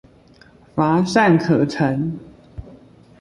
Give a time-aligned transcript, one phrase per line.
[0.73, 2.17] 乏善可陳